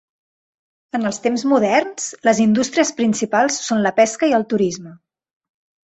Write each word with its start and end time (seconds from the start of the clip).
En 0.99 1.05
els 1.09 1.19
temps 1.25 1.43
moderns, 1.51 2.09
les 2.29 2.41
indústries 2.47 2.95
principals 3.03 3.61
són 3.71 3.87
la 3.89 3.95
pesca 4.03 4.35
i 4.35 4.39
el 4.43 4.51
turisme. 4.57 5.01